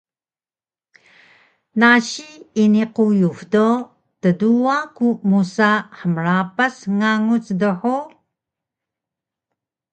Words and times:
Nasi 1.79 2.27
ini 2.63 2.83
quyux 2.95 3.37
do 3.53 3.67
tduwa 4.21 4.77
ku 4.95 5.07
musa 5.29 5.71
hmrapas 5.97 6.75
nganguc 6.95 7.45
dhug? 7.61 7.83